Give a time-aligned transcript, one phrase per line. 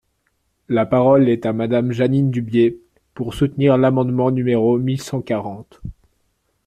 [0.67, 2.79] La parole est à Madame Jeanine Dubié,
[3.13, 5.79] pour soutenir l’amendement numéro mille cent quarante.